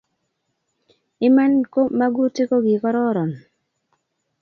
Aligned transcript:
Iman 1.27 1.53
ko 1.73 1.81
magutik 1.97 2.47
ko 2.49 2.57
kikororon 2.65 3.31